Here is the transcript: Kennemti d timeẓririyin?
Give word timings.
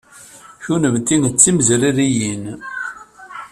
Kennemti 0.63 1.15
d 1.23 1.25
timeẓririyin? 1.37 2.43